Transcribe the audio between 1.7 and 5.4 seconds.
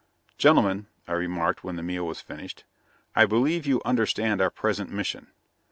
the meal was finished, "I believe you understand our present mission.